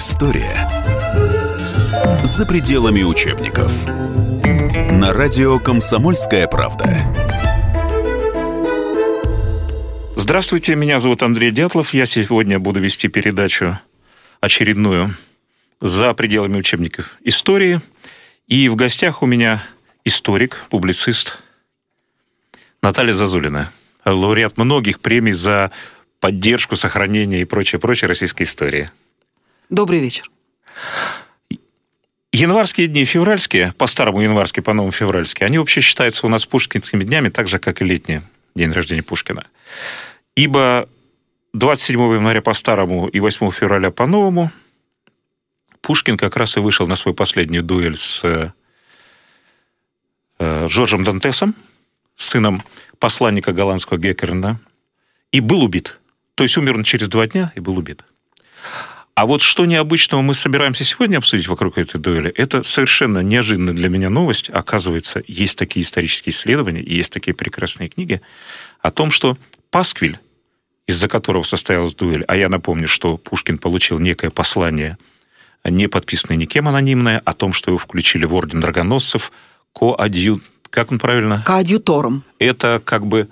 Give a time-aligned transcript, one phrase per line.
[0.00, 0.66] История
[2.24, 3.70] за пределами учебников.
[3.86, 6.86] На радио «Комсомольская правда».
[10.16, 11.92] Здравствуйте, меня зовут Андрей Дятлов.
[11.92, 13.78] Я сегодня буду вести передачу
[14.40, 15.16] очередную
[15.82, 17.82] за пределами учебников истории.
[18.46, 19.62] И в гостях у меня
[20.06, 21.42] историк, публицист
[22.82, 23.70] Наталья Зазулина,
[24.06, 25.72] лауреат многих премий за
[26.20, 28.90] поддержку, сохранение и прочее, прочее российской истории.
[29.70, 30.28] Добрый вечер.
[32.32, 37.46] Январские дни, февральские, по-старому январские, по-новому февральские, они вообще считаются у нас пушкинскими днями, так
[37.46, 38.22] же, как и летний
[38.56, 39.46] день рождения Пушкина.
[40.34, 40.88] Ибо
[41.52, 44.50] 27 января по-старому и 8 февраля по-новому
[45.80, 48.52] Пушкин как раз и вышел на свою последнюю дуэль с
[50.38, 51.54] э, Жоржем Дантесом,
[52.16, 52.60] сыном
[52.98, 54.58] посланника голландского Геккерна,
[55.30, 56.00] и был убит.
[56.34, 58.04] То есть умер он через два дня и был убит.
[59.20, 63.90] А вот что необычного мы собираемся сегодня обсудить вокруг этой дуэли, это совершенно неожиданная для
[63.90, 64.48] меня новость.
[64.48, 68.22] Оказывается, есть такие исторические исследования, и есть такие прекрасные книги
[68.80, 69.36] о том, что
[69.70, 70.18] Пасквиль,
[70.86, 74.96] из-за которого состоялась дуэль, а я напомню, что Пушкин получил некое послание,
[75.64, 79.32] не подписанное никем анонимное, о том, что его включили в орден драгоносцев,
[79.74, 80.40] коадью...
[80.70, 81.42] Как он правильно?
[81.44, 82.24] Коадьютором.
[82.38, 83.28] Это как бы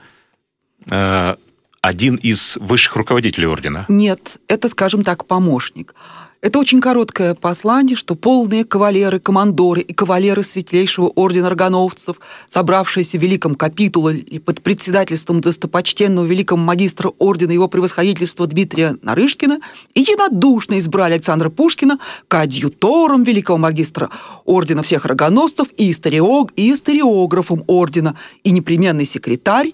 [0.90, 1.36] э,
[1.80, 3.86] один из высших руководителей ордена?
[3.88, 5.94] Нет, это, скажем так, помощник.
[6.40, 13.22] Это очень короткое послание, что полные кавалеры, командоры и кавалеры Светлейшего Ордена Рогановцев, собравшиеся в
[13.22, 19.58] Великом Капитуле и под председательством достопочтенного великого магистра Ордена его превосходительства Дмитрия Нарышкина,
[19.96, 21.98] единодушно избрали Александра Пушкина
[22.28, 24.08] коадьютором великого магистра
[24.44, 29.72] Ордена всех Рогановцев и, историог, и историографом Ордена, и непременный секретарь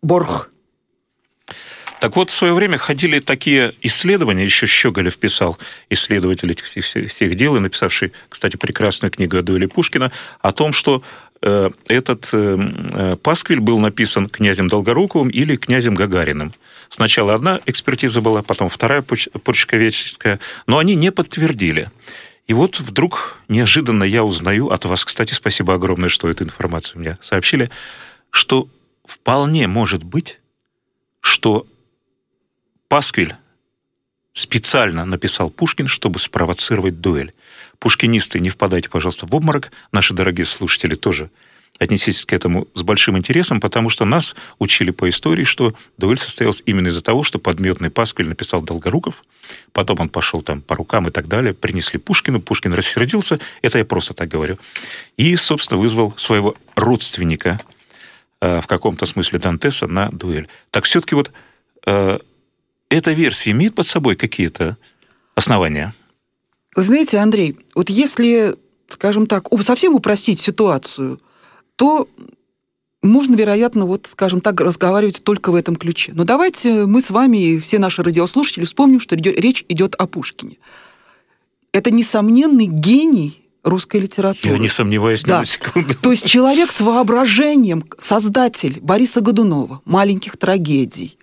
[0.00, 0.51] Борх
[2.02, 5.56] так вот, в свое время ходили такие исследования, еще Щеголев писал,
[5.88, 10.10] исследователь этих всех, всех дел, и написавший, кстати, прекрасную книгу о дуэли Пушкина,
[10.40, 11.04] о том, что
[11.42, 12.58] э, этот э,
[12.92, 16.52] э пасквиль был написан князем Долгоруковым или князем Гагариным.
[16.90, 21.88] Сначала одна экспертиза была, потом вторая почковеческая, но они не подтвердили.
[22.48, 27.16] И вот вдруг неожиданно я узнаю от вас, кстати, спасибо огромное, что эту информацию мне
[27.20, 27.70] сообщили,
[28.30, 28.66] что
[29.06, 30.40] вполне может быть,
[31.20, 31.68] что
[32.92, 33.36] Пасквиль
[34.34, 37.32] специально написал Пушкин, чтобы спровоцировать дуэль.
[37.78, 39.72] Пушкинисты, не впадайте, пожалуйста, в обморок.
[39.92, 41.30] Наши дорогие слушатели тоже
[41.78, 46.62] отнеситесь к этому с большим интересом, потому что нас учили по истории, что дуэль состоялась
[46.66, 49.24] именно из-за того, что подметный Пасквиль написал Долгоруков,
[49.72, 53.86] потом он пошел там по рукам и так далее, принесли Пушкину, Пушкин рассердился, это я
[53.86, 54.58] просто так говорю,
[55.16, 57.58] и, собственно, вызвал своего родственника,
[58.42, 60.48] э, в каком-то смысле Дантеса, на дуэль.
[60.70, 61.32] Так все-таки вот
[61.86, 62.18] э,
[62.92, 64.76] эта версия имеет под собой какие-то
[65.34, 65.94] основания?
[66.74, 68.56] Вы знаете, Андрей, вот если,
[68.88, 71.20] скажем так, совсем упростить ситуацию,
[71.76, 72.08] то
[73.02, 76.12] можно, вероятно, вот, скажем так, разговаривать только в этом ключе.
[76.14, 80.58] Но давайте мы с вами и все наши радиослушатели вспомним, что речь идет о Пушкине.
[81.72, 84.54] Это несомненный гений русской литературы.
[84.54, 85.36] Я не сомневаюсь да.
[85.36, 85.94] ни на секунду.
[86.00, 91.18] То есть человек с воображением, создатель Бориса Годунова, «Маленьких трагедий»,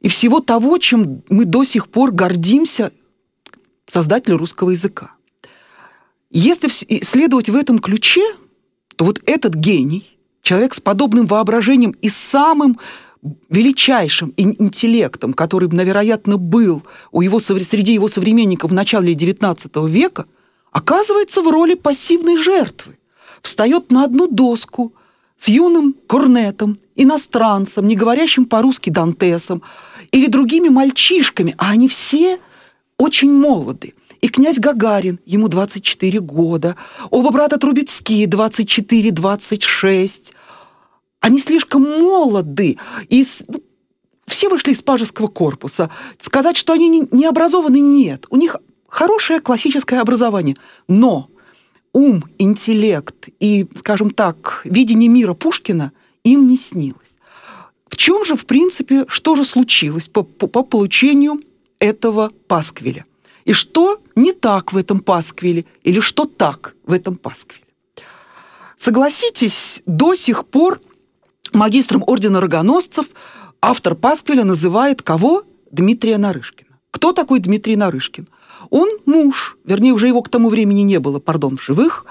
[0.00, 2.92] и всего того, чем мы до сих пор гордимся
[3.86, 5.12] создателю русского языка.
[6.30, 6.68] Если
[7.02, 8.22] следовать в этом ключе,
[8.96, 12.78] то вот этот гений, человек с подобным воображением и самым
[13.48, 20.26] величайшим интеллектом, который, навероятно, был у его, среди его современников в начале XIX века,
[20.70, 22.98] оказывается в роли пассивной жертвы.
[23.42, 24.94] Встает на одну доску
[25.36, 29.62] с юным корнетом, иностранцем, не говорящим по-русски Дантесом,
[30.12, 32.38] или другими мальчишками, а они все
[32.98, 33.94] очень молоды.
[34.20, 36.76] И князь Гагарин, ему 24 года,
[37.10, 40.34] оба брата Трубецкие 24-26.
[41.20, 42.78] Они слишком молоды,
[43.08, 43.62] и ну,
[44.26, 45.90] все вышли из пажеского корпуса.
[46.18, 48.26] Сказать, что они не образованы, нет.
[48.30, 48.56] У них
[48.88, 50.56] хорошее классическое образование.
[50.88, 51.30] Но
[51.92, 55.92] ум, интеллект и, скажем так, видение мира Пушкина
[56.32, 57.18] им не снилось.
[57.88, 61.40] В чем же, в принципе, что же случилось по, по, по получению
[61.78, 63.04] этого пасквиля?
[63.44, 65.64] И что не так в этом пасквиле?
[65.82, 67.64] Или что так в этом пасквиле?
[68.76, 70.80] Согласитесь, до сих пор
[71.52, 73.06] магистром ордена рогоносцев
[73.60, 75.44] автор пасквиля называет кого?
[75.70, 76.78] Дмитрия Нарышкина.
[76.90, 78.28] Кто такой Дмитрий Нарышкин?
[78.70, 82.06] Он муж, вернее, уже его к тому времени не было, пардон, в живых,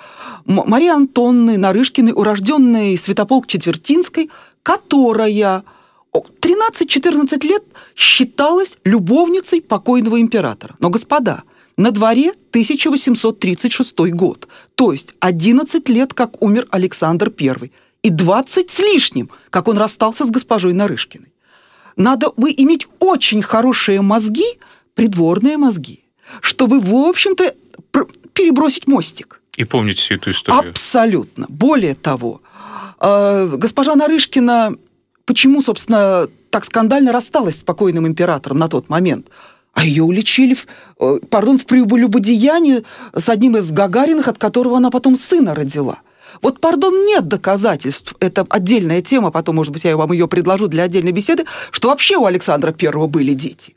[0.48, 4.32] Марии Антонны Нарышкиной, урожденной Святополк Четвертинской,
[4.64, 5.64] которая
[6.14, 7.64] 13-14 лет
[7.96, 10.76] считалась любовницей покойного императора.
[10.80, 11.44] Но, господа,
[11.78, 17.72] На дворе 1836 год, то есть 11 лет, как умер Александр I,
[18.02, 21.32] и 20 с лишним, как он расстался с госпожой Нарышкиной.
[21.96, 24.58] Надо бы иметь очень хорошие мозги,
[24.96, 26.04] придворные мозги,
[26.42, 27.54] чтобы, в общем-то,
[28.34, 29.42] перебросить мостик.
[29.58, 30.70] И помнить всю эту историю.
[30.70, 31.46] Абсолютно.
[31.50, 32.42] Более того,
[33.02, 34.78] э, госпожа Нарышкина
[35.28, 39.28] почему, собственно, так скандально рассталась с покойным императором на тот момент?
[39.74, 40.66] А ее уличили, в,
[41.00, 42.84] э, пардон, в прелюбодеянии
[43.14, 46.00] с одним из Гагариных, от которого она потом сына родила.
[46.42, 50.84] Вот, пардон, нет доказательств, это отдельная тема, потом, может быть, я вам ее предложу для
[50.84, 53.76] отдельной беседы, что вообще у Александра Первого были дети.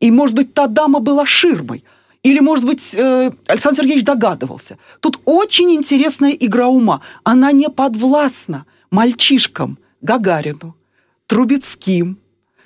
[0.00, 1.84] И, может быть, та дама была ширмой.
[2.22, 4.78] Или, может быть, э, Александр Сергеевич догадывался.
[5.00, 7.00] Тут очень интересная игра ума.
[7.24, 10.76] Она не подвластна мальчишкам Гагарину,
[11.26, 12.18] Трубецким.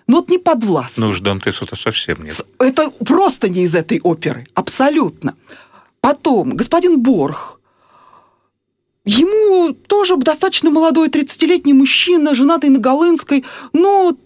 [0.06, 1.06] Ну, вот не подвластна.
[1.06, 2.40] Ну уж Дантесу-то совсем нет.
[2.58, 4.46] Это просто не из этой оперы.
[4.54, 5.34] Абсолютно.
[6.00, 7.56] Потом господин Борх,
[9.08, 14.16] Ему тоже достаточно молодой 30-летний мужчина, женатый на Голынской, но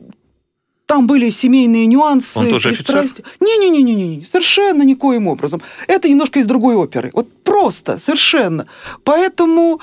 [0.90, 2.40] там были семейные нюансы.
[2.40, 3.06] Он тоже офицер?
[3.38, 5.62] Не-не-не, совершенно никоим образом.
[5.86, 7.10] Это немножко из другой оперы.
[7.12, 8.66] Вот просто, совершенно.
[9.04, 9.80] Поэтому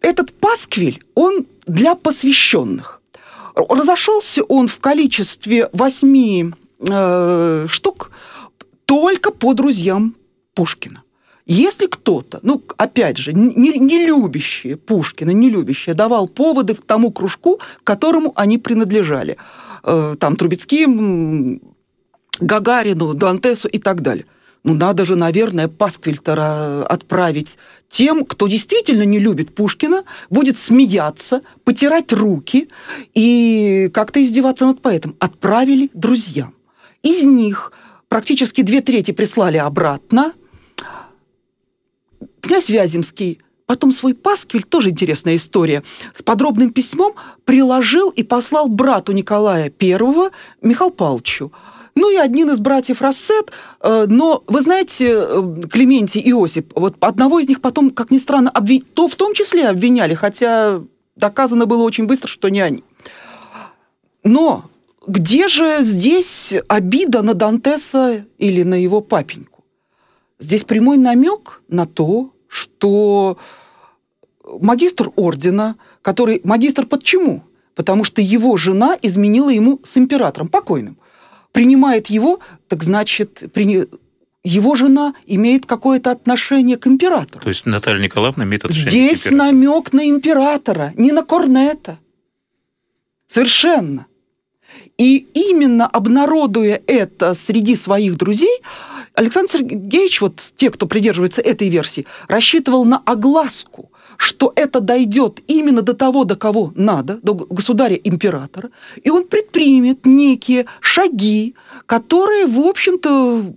[0.00, 3.02] этот пасквиль, он для посвященных.
[3.56, 6.52] Разошелся он в количестве восьми
[6.88, 8.12] э, штук
[8.84, 10.14] только по друзьям
[10.54, 11.02] Пушкина.
[11.46, 17.10] Если кто-то, ну, опять же, не, не любящие Пушкина, не любящие, давал поводы к тому
[17.10, 19.36] кружку, к которому они принадлежали,
[20.18, 21.62] там, Трубецким,
[22.40, 24.26] Гагарину, Дантесу и так далее.
[24.64, 27.56] Ну, надо же, наверное, пасквильтера отправить
[27.88, 32.68] тем, кто действительно не любит Пушкина, будет смеяться, потирать руки
[33.14, 35.14] и как-то издеваться над поэтом.
[35.20, 36.52] Отправили друзьям.
[37.04, 37.72] Из них
[38.08, 40.32] практически две трети прислали обратно–
[42.46, 45.82] Князь Вяземский потом свой пасквиль, тоже интересная история,
[46.14, 47.14] с подробным письмом
[47.44, 50.30] приложил и послал брату Николая I,
[50.62, 51.52] Михаилу Павловичу.
[51.94, 56.96] Ну и один из братьев Рассет, э, но вы знаете, э, Клементий и Иосип, вот
[57.00, 58.82] одного из них потом, как ни странно, обвин...
[58.82, 60.82] то в том числе обвиняли, хотя
[61.16, 62.84] доказано было очень быстро, что не они.
[64.24, 64.66] Но
[65.06, 69.64] где же здесь обида на Дантеса или на его папеньку?
[70.38, 73.36] Здесь прямой намек на то, что
[74.60, 76.40] магистр ордена, который...
[76.44, 77.42] Магистр почему?
[77.74, 80.96] Потому что его жена изменила ему с императором, покойным.
[81.52, 83.86] Принимает его, так значит, при...
[84.44, 87.42] его жена имеет какое-то отношение к императору.
[87.42, 89.54] То есть Наталья Николаевна имеет отношение Здесь к императору.
[89.54, 91.98] намек на императора, не на Корнета.
[93.26, 94.06] Совершенно.
[94.96, 98.62] И именно обнародуя это среди своих друзей,
[99.16, 105.80] Александр Сергеевич, вот те, кто придерживается этой версии, рассчитывал на огласку, что это дойдет именно
[105.80, 108.68] до того, до кого надо, до государя-императора,
[109.02, 111.54] и он предпримет некие шаги,
[111.86, 113.54] которые, в общем-то,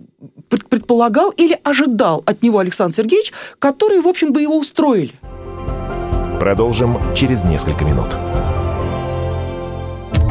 [0.48, 5.12] предполагал или ожидал от него Александр Сергеевич, которые, в общем, бы его устроили.
[6.40, 8.16] Продолжим через несколько минут.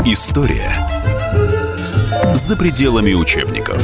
[0.06, 0.74] История
[2.34, 3.84] за пределами учебников.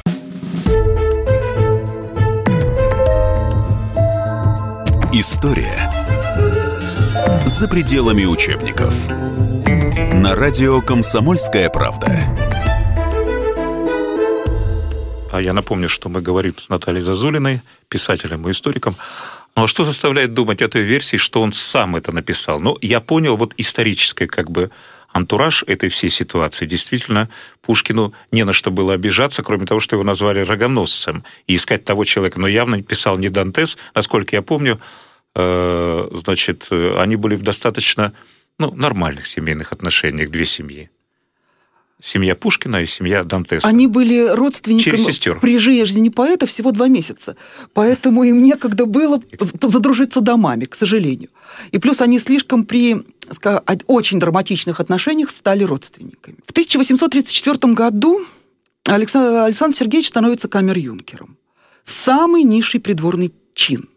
[5.13, 5.91] История
[7.45, 8.95] за пределами учебников.
[10.13, 12.17] На радио «Комсомольская правда».
[15.33, 18.95] А я напомню, что мы говорим с Натальей Зазулиной, писателем и историком.
[19.57, 22.61] Ну а что заставляет думать этой версии, что он сам это написал?
[22.61, 24.71] Ну, я понял вот историческое как бы
[25.11, 26.65] антураж этой всей ситуации.
[26.65, 27.29] Действительно,
[27.61, 32.05] Пушкину не на что было обижаться, кроме того, что его назвали рогоносцем, и искать того
[32.05, 32.39] человека.
[32.39, 34.79] Но явно писал не Дантес, насколько я помню,
[35.35, 38.13] э, значит, они были в достаточно
[38.57, 40.89] ну, нормальных семейных отношениях, две семьи.
[42.01, 43.67] Семья Пушкина и семья Дантеса.
[43.67, 47.35] Они были родственниками при жизни поэта всего два месяца.
[47.73, 51.29] Поэтому им некогда было задружиться домами, к сожалению.
[51.71, 53.05] И плюс они слишком при
[53.87, 56.37] очень драматичных отношениях стали родственниками.
[56.45, 58.25] В 1834 году
[58.85, 61.37] Александр, Александр Сергеевич становится камер-юнкером.
[61.83, 63.89] Самый низший придворный чин.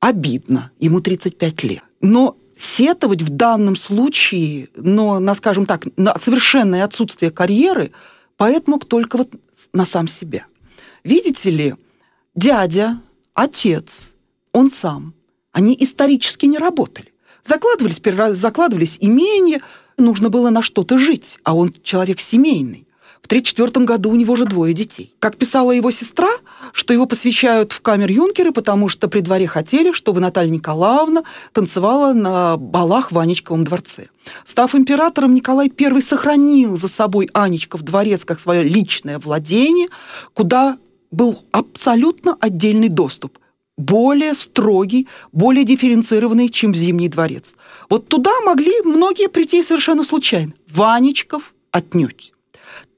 [0.00, 1.82] Обидно, ему 35 лет.
[2.00, 7.92] Но сетовать в данном случае, но на, скажем так, на совершенное отсутствие карьеры,
[8.36, 9.30] поэт мог только вот
[9.72, 10.44] на сам себя.
[11.02, 11.74] Видите ли,
[12.34, 13.00] дядя,
[13.32, 14.14] отец,
[14.52, 15.14] он сам,
[15.52, 17.14] они исторически не работали.
[17.42, 18.02] Закладывались,
[18.36, 19.62] закладывались имения,
[19.96, 22.86] нужно было на что-то жить, а он человек семейный.
[23.22, 25.14] В 1934 году у него же двое детей.
[25.18, 26.30] Как писала его сестра,
[26.72, 31.22] что его посвящают в камер юнкеры, потому что при дворе хотели, чтобы Наталья Николаевна
[31.52, 34.08] танцевала на балах в Анечковом дворце.
[34.44, 39.88] Став императором, Николай I сохранил за собой Анечков дворец как свое личное владение,
[40.34, 40.78] куда
[41.10, 43.38] был абсолютно отдельный доступ
[43.80, 47.56] более строгий, более дифференцированный, чем Зимний дворец.
[47.88, 50.52] Вот туда могли многие прийти совершенно случайно.
[50.68, 52.32] Ванечков отнюдь.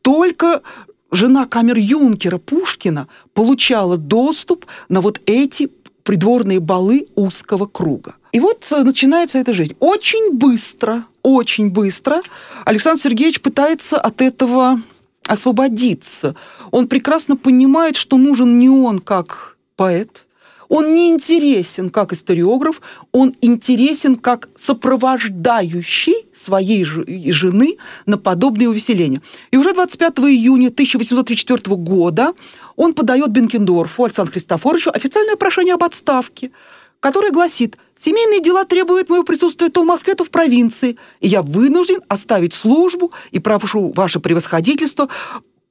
[0.03, 0.63] Только
[1.11, 5.71] жена камер-юнкера Пушкина получала доступ на вот эти
[6.03, 8.15] придворные балы узкого круга.
[8.33, 9.77] И вот э, начинается эта жизнь.
[9.79, 12.23] Очень быстро, очень быстро
[12.65, 14.81] Александр Сергеевич пытается от этого
[15.27, 16.35] освободиться.
[16.71, 20.27] Он прекрасно понимает, что нужен не он как поэт,
[20.73, 22.81] он не интересен как историограф,
[23.13, 27.77] он интересен как сопровождающий своей жены
[28.07, 29.21] на подобные увеселения.
[29.51, 32.33] И уже 25 июня 1834 года
[32.77, 36.53] он подает Бенкендорфу Александру Христофоровичу официальное прошение об отставке,
[37.01, 41.43] которое гласит «Семейные дела требуют моего присутствия то в Москве, то в провинции, и я
[41.43, 45.11] вынужден оставить службу и прошу ваше превосходительство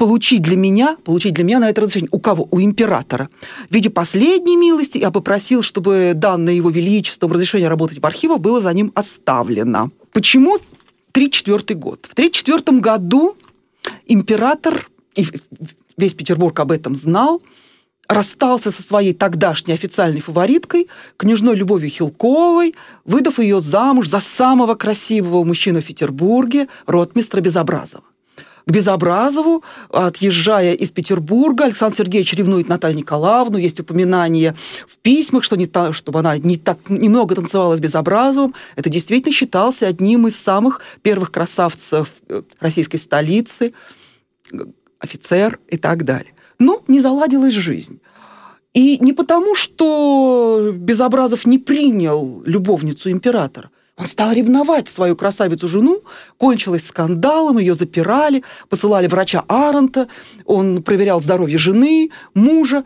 [0.01, 2.09] получить для меня, получить для меня на это разрешение.
[2.11, 2.47] У кого?
[2.49, 3.29] У императора.
[3.69, 8.59] В виде последней милости я попросил, чтобы данное его величеством разрешение работать в архивах было
[8.61, 9.91] за ним оставлено.
[10.11, 10.57] Почему
[11.11, 12.07] 34 год?
[12.09, 13.37] В 34 году
[14.07, 15.27] император, и
[15.97, 17.39] весь Петербург об этом знал,
[18.07, 22.73] расстался со своей тогдашней официальной фавориткой, княжной Любовью Хилковой,
[23.05, 28.03] выдав ее замуж за самого красивого мужчину в Петербурге, ротмистра Безобразова
[28.65, 31.65] к Безобразову, отъезжая из Петербурга.
[31.65, 33.57] Александр Сергеевич ревнует Наталью Николаевну.
[33.57, 34.55] Есть упоминание
[34.87, 38.53] в письмах, что не та, чтобы она не так немного танцевала с Безобразовым.
[38.75, 43.73] Это действительно считался одним из самых первых красавцев э, российской столицы,
[44.99, 46.33] офицер и так далее.
[46.59, 47.99] Но не заладилась жизнь.
[48.73, 56.03] И не потому, что Безобразов не принял любовницу императора– он стал ревновать свою красавицу-жену,
[56.37, 60.07] кончилось скандалом, ее запирали, посылали врача Аронта,
[60.45, 62.83] он проверял здоровье жены, мужа.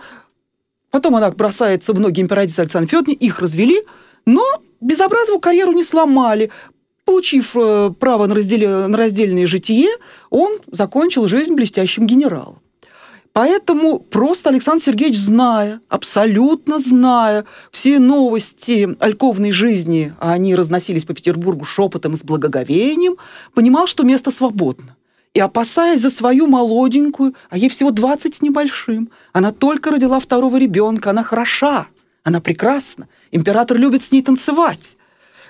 [0.92, 3.84] Потом она бросается в ноги императрицы Александре Федоровне, их развели,
[4.26, 4.44] но
[4.82, 6.52] Безобразову карьеру не сломали.
[7.06, 8.88] Получив э, право на, раздел...
[8.88, 9.90] на раздельное житие,
[10.30, 12.60] он закончил жизнь блестящим генералом.
[13.36, 21.14] Поэтому просто Александр Сергеевич, зная, абсолютно зная все новости альковной жизни, а они разносились по
[21.14, 23.18] Петербургу шепотом и с благоговением,
[23.54, 24.96] понимал, что место свободно.
[25.34, 30.56] И опасаясь за свою молоденькую, а ей всего 20 с небольшим, она только родила второго
[30.56, 31.88] ребенка, она хороша,
[32.24, 34.96] она прекрасна, император любит с ней танцевать.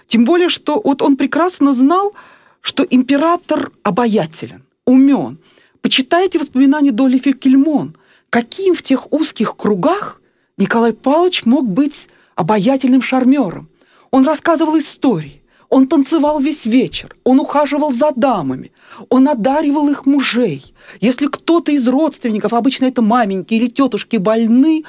[0.07, 2.15] Тем более, что вот он прекрасно знал,
[2.61, 5.37] что император обаятелен, умен,
[5.85, 7.95] Почитайте воспоминания Долли Феркельмон.
[8.31, 10.19] Каким в тех узких кругах
[10.57, 13.69] Николай Павлович мог быть обаятельным шармером.
[14.09, 18.71] Он рассказывал истории, он танцевал весь вечер, он ухаживал за дамами,
[19.09, 20.73] он одаривал их мужей.
[21.01, 24.85] Если кто-то из родственников, обычно это маменьки или тетушки, больны,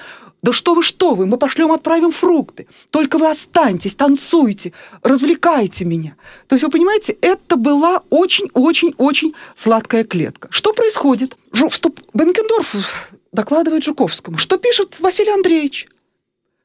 [0.46, 2.68] да что вы, что вы, мы пошлем, отправим фрукты.
[2.90, 4.72] Только вы останьтесь, танцуйте,
[5.02, 6.14] развлекайте меня.
[6.46, 10.46] То есть, вы понимаете, это была очень-очень-очень сладкая клетка.
[10.52, 11.36] Что происходит?
[11.52, 11.98] Жу, вступ...
[12.14, 12.76] Бенкендорф
[13.32, 14.38] докладывает Жуковскому.
[14.38, 15.88] Что пишет Василий Андреевич?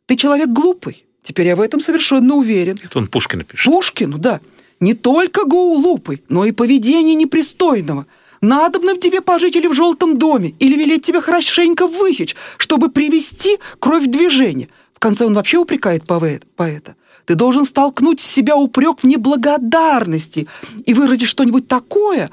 [0.05, 1.07] Ты человек глупый.
[1.23, 2.77] Теперь я в этом совершенно уверен.
[2.83, 3.65] Это он Пушкина пишет.
[3.65, 4.41] Пушкину, да.
[4.79, 8.05] Не только глупый, но и поведение непристойного–
[8.41, 14.05] Надобно тебе пожить или в желтом доме, или велеть тебе хорошенько высечь, чтобы привести кровь
[14.05, 14.67] в движение.
[14.93, 16.95] В конце он вообще упрекает поэта.
[17.25, 20.47] Ты должен столкнуть с себя упрек в неблагодарности
[20.85, 22.31] и выразить что-нибудь такое,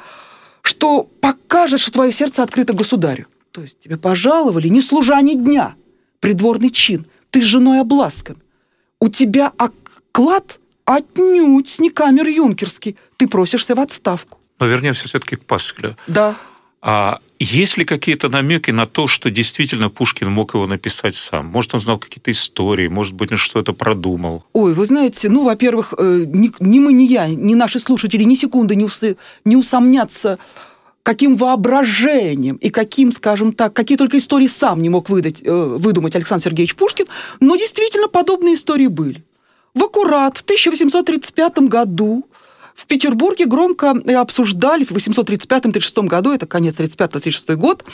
[0.63, 3.27] что покажет, что твое сердце открыто государю.
[3.53, 5.75] То есть тебе пожаловали не служа ни дня,
[6.21, 8.37] придворный чин, ты с женой обласкан.
[8.99, 14.38] У тебя оклад отнюдь не камер юнкерский, ты просишься в отставку.
[14.59, 15.97] Но вернемся все-таки к Паскалю.
[16.07, 16.37] Да.
[16.81, 21.47] А есть ли какие-то намеки на то, что действительно Пушкин мог его написать сам?
[21.47, 24.45] Может, он знал какие-то истории, может быть, он что-то продумал?
[24.53, 28.37] Ой, вы знаете, ну, во-первых, э, ни, ни мы, ни я, ни наши слушатели ни
[28.37, 29.03] секунды не, ус,
[29.45, 30.39] не усомнятся
[31.03, 36.15] каким воображением и каким, скажем так, какие только истории сам не мог выдать, э, выдумать
[36.15, 37.07] Александр Сергеевич Пушкин,
[37.41, 39.25] но действительно подобные истории были.
[39.75, 42.27] В аккурат в 1835 году
[42.79, 47.85] в Петербурге громко обсуждали в 835-36 году, это конец 35-36 год,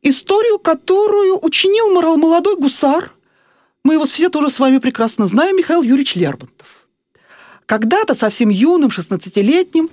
[0.00, 3.12] историю, которую учинил молодой гусар,
[3.84, 6.86] мы его все тоже с вами прекрасно знаем, Михаил Юрьевич Лермонтов.
[7.66, 9.90] Когда-то совсем юным, 16-летним,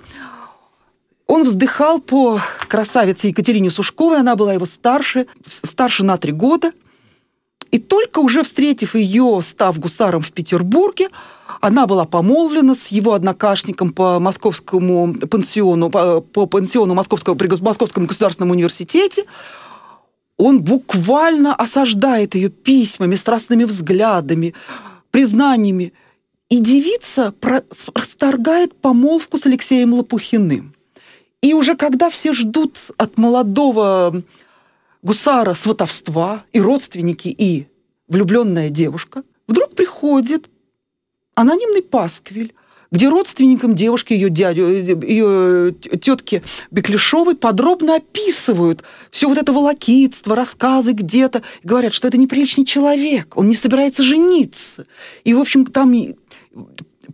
[1.26, 6.72] он вздыхал по красавице Екатерине Сушковой, она была его старше, старше на три года.
[7.72, 11.08] И только уже встретив ее, став гусаром в Петербурге,
[11.62, 18.04] она была помолвлена с его однокашником по московскому пансиону, по, по пансиону Московского, при Московском
[18.04, 19.24] государственном университете.
[20.36, 24.54] Он буквально осаждает ее письмами, страстными взглядами,
[25.10, 25.94] признаниями.
[26.50, 27.32] И девица
[27.94, 30.74] расторгает помолвку с Алексеем Лопухиным.
[31.40, 34.22] И уже когда все ждут от молодого
[35.02, 37.66] гусара сватовства, и родственники, и
[38.08, 40.48] влюбленная девушка, вдруг приходит
[41.34, 42.54] анонимный пасквиль,
[42.90, 50.92] где родственникам девушки, ее дядю, ее тетки Беклешовой подробно описывают все вот это волокитство, рассказы
[50.92, 54.86] где-то, говорят, что это неприличный человек, он не собирается жениться.
[55.24, 55.90] И, в общем, там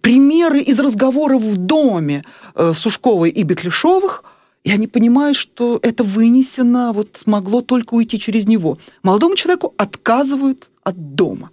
[0.00, 2.24] примеры из разговоров в доме
[2.56, 4.24] э, Сушковой и Беклешовых,
[4.68, 8.76] и они понимают, что это вынесено, вот могло только уйти через него.
[9.02, 11.50] Молодому человеку отказывают от дома.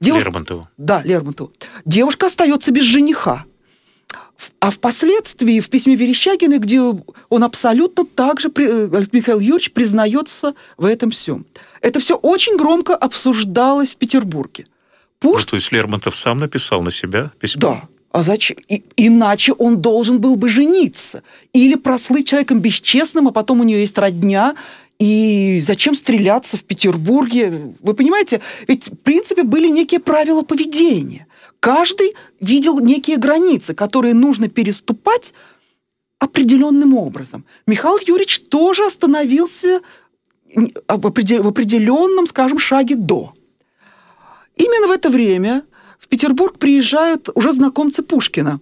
[0.00, 0.28] Девушка...
[0.28, 0.68] Лермонтову.
[0.78, 1.52] Да, Лермонтову.
[1.84, 3.44] Девушка остается без жениха.
[4.60, 11.10] А впоследствии в письме Верещагина, где он абсолютно также, э, Михаил Юрьевич, признается в этом
[11.10, 11.44] всем.
[11.82, 14.66] Это все очень громко обсуждалось в Петербурге.
[15.18, 15.42] Пуш...
[15.42, 17.60] Ну, то есть Лермонтов сам написал на себя письмо?
[17.60, 17.88] Да.
[18.16, 18.56] А зачем?
[18.68, 21.22] И, иначе он должен был бы жениться.
[21.52, 24.54] Или прослыть человеком бесчестным, а потом у нее есть родня,
[24.98, 27.74] и зачем стреляться в Петербурге?
[27.82, 31.26] Вы понимаете, ведь в принципе были некие правила поведения.
[31.60, 35.34] Каждый видел некие границы, которые нужно переступать
[36.18, 37.44] определенным образом.
[37.66, 39.82] Михаил Юрьевич тоже остановился
[40.88, 43.34] в определенном, скажем, шаге до.
[44.56, 45.64] Именно в это время
[46.06, 48.60] в Петербург приезжают уже знакомцы Пушкина.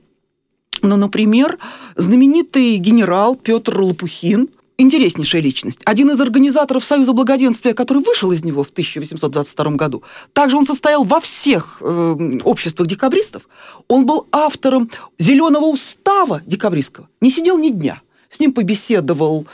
[0.81, 1.59] Ну, например,
[1.95, 5.81] знаменитый генерал Петр Лопухин, интереснейшая личность.
[5.85, 10.03] Один из организаторов Союза благоденствия, который вышел из него в 1822 году.
[10.33, 13.43] Также он состоял во всех э, обществах декабристов.
[13.89, 17.11] Он был автором «Зеленого устава» декабристского.
[17.21, 18.01] Не сидел ни дня.
[18.31, 19.47] С ним побеседовал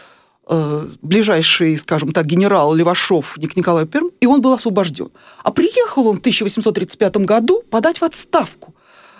[1.02, 5.10] ближайший, скажем так, генерал Левашов Ник Николай Перм, и он был освобожден.
[5.44, 8.74] А приехал он в 1835 году подать в отставку.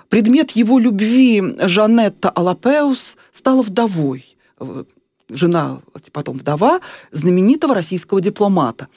[0.09, 4.37] Предмет его любви Жанетта Алапеус стала вдовой
[5.29, 5.81] жена,
[6.13, 6.81] потом вдова
[7.13, 8.89] знаменитого российского дипломата.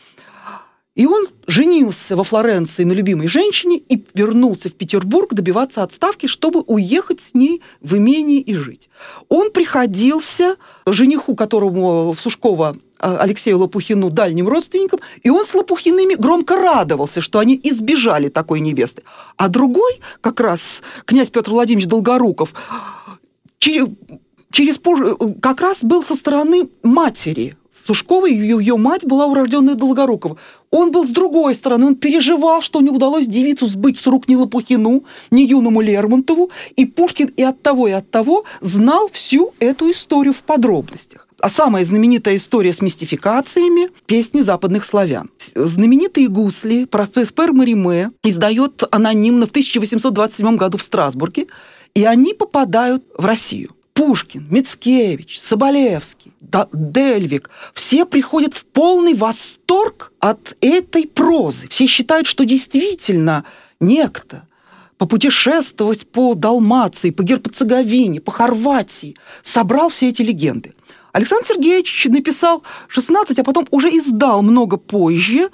[0.95, 6.61] И он женился во Флоренции на любимой женщине и вернулся в Петербург добиваться отставки, чтобы
[6.61, 8.89] уехать с ней в имение и жить.
[9.27, 16.13] Он приходился жениху, которому в Сушково а, Алексею Лопухину дальним родственникам, и он с Лопухиными
[16.13, 19.01] громко радовался, что они избежали такой невесты.
[19.35, 22.53] А другой, как раз князь Петр Владимирович Долгоруков,
[23.57, 24.79] через
[25.41, 27.57] как раз был со стороны матери.
[27.85, 30.37] Сушковой, ее, ее мать была урожденная Долгорукова.
[30.73, 34.33] Он был с другой стороны, он переживал, что не удалось девицу сбыть с рук ни
[34.33, 39.91] Лопухину, ни юному Лермонтову, и Пушкин и от того, и от того знал всю эту
[39.91, 41.27] историю в подробностях.
[41.39, 45.29] А самая знаменитая история с мистификациями– песни западных славян.
[45.53, 51.45] Знаменитые гусли профессор Мариме издает анонимно в 1827 году в Страсбурге,
[51.93, 53.75] и они попадают в Россию.
[53.93, 61.67] Пушкин, Мицкевич, Соболевский, Дельвик, все приходят в полный восторг от этой прозы.
[61.67, 63.45] Все считают, что действительно
[63.79, 64.47] некто
[64.97, 70.73] попутешествовать по Далмации, по Герпоцеговине, по Хорватии, собрал все эти легенды.
[71.11, 75.49] Александр Сергеевич написал 16, а потом уже издал много позже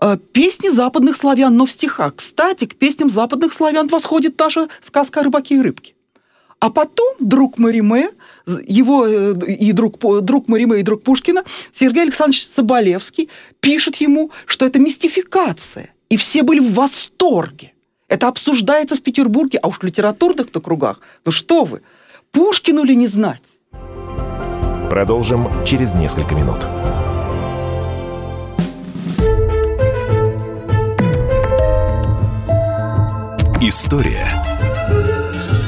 [0.00, 2.16] э, песни западных славян, но в стихах.
[2.16, 5.94] Кстати, к песням западных славян восходит наша сказка о рыбаке и рыбке.
[6.60, 8.10] А потом друг Мариме,
[8.66, 13.28] его э, и друг, друг Мариме, и друг Пушкина, Сергей Александрович Соболевский,
[13.60, 15.94] пишет ему, что это мистификация.
[16.08, 17.72] И все были в восторге.
[18.08, 21.00] Это обсуждается в Петербурге, а уж в литературных-то кругах.
[21.24, 21.82] Ну что вы,
[22.32, 23.60] Пушкину ли не знать?
[24.90, 26.66] Продолжим через несколько минут.
[33.60, 34.37] История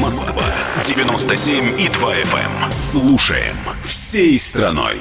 [0.00, 0.44] Москва
[0.84, 2.72] 97 и 2 FM.
[2.72, 4.98] Слушаем всей страной.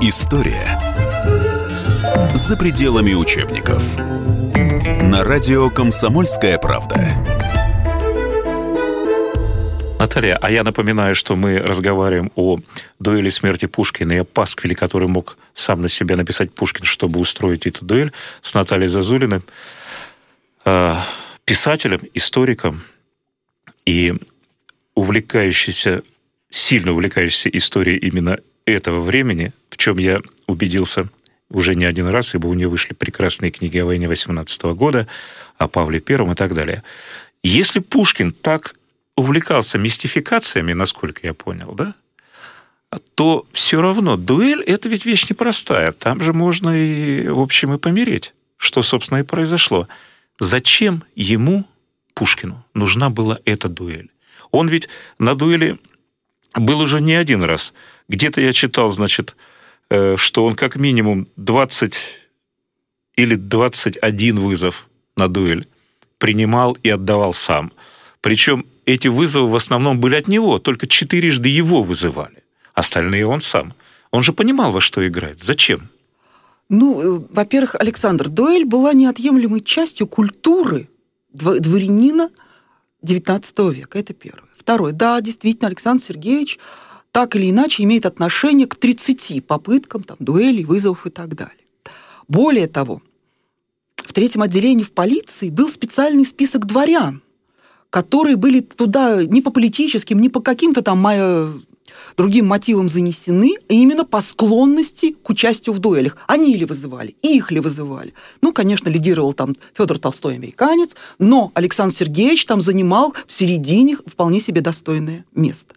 [0.00, 0.80] История
[2.34, 3.84] за пределами учебников.
[5.02, 7.41] На радио «Комсомольская правда».
[10.02, 12.58] Наталья, а я напоминаю, что мы разговариваем о
[12.98, 17.68] дуэли смерти Пушкина и о пасквиле, который мог сам на себя написать Пушкин, чтобы устроить
[17.68, 18.12] эту дуэль,
[18.42, 19.42] с Натальей Зазулиной,
[20.64, 20.94] э,
[21.44, 22.82] писателем, историком
[23.86, 24.14] и
[24.96, 26.02] увлекающейся,
[26.50, 31.10] сильно увлекающейся историей именно этого времени, в чем я убедился
[31.48, 35.06] уже не один раз, ибо у нее вышли прекрасные книги о войне 18 года,
[35.58, 36.82] о Павле Первом и так далее.
[37.44, 38.74] Если Пушкин так
[39.16, 41.94] увлекался мистификациями, насколько я понял, да,
[43.14, 45.92] то все равно дуэль– это ведь вещь непростая.
[45.92, 49.88] Там же можно и, в общем, и помереть, что, собственно, и произошло.
[50.38, 51.64] Зачем ему,
[52.14, 54.10] Пушкину, нужна была эта дуэль?
[54.50, 55.78] Он ведь на дуэли
[56.54, 57.72] был уже не один раз.
[58.08, 59.34] Где-то я читал, значит,
[59.94, 62.20] Э, что он как минимум 20
[63.16, 65.66] или 21 вызов на дуэль
[66.16, 67.72] принимал и отдавал сам.
[68.22, 72.42] Причем эти вызовы в основном были от него, только четырежды его вызывали.
[72.74, 73.74] Остальные он сам.
[74.10, 75.40] Он же понимал, во что играет.
[75.40, 75.88] Зачем?
[76.68, 80.88] Ну, э, во-первых, Александр, дуэль была неотъемлемой частью культуры
[81.32, 82.30] дворянина
[83.04, 83.98] XIX века.
[83.98, 84.48] Это первое.
[84.56, 84.92] Второе.
[84.92, 86.58] Да, действительно, Александр Сергеевич
[87.10, 91.56] так или иначе имеет отношение к 30 попыткам там, дуэлей, вызовов и так далее.
[92.26, 93.02] Более того,
[93.96, 97.22] в третьем отделении в полиции был специальный список дворян,
[97.92, 101.06] которые были туда не по политическим, не по каким-то там
[102.16, 106.16] другим мотивам занесены, а именно по склонности к участию в дуэлях.
[106.26, 108.14] Они ли вызывали, их ли вызывали.
[108.40, 114.40] Ну, конечно, лидировал там Федор Толстой, американец, но Александр Сергеевич там занимал в середине вполне
[114.40, 115.74] себе достойное место.